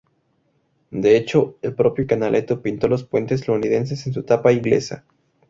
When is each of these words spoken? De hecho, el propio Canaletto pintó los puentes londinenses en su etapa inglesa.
De 0.89 1.15
hecho, 1.15 1.59
el 1.61 1.75
propio 1.75 2.07
Canaletto 2.07 2.63
pintó 2.63 2.87
los 2.87 3.03
puentes 3.03 3.47
londinenses 3.47 4.07
en 4.07 4.13
su 4.13 4.21
etapa 4.21 4.51
inglesa. 4.51 5.05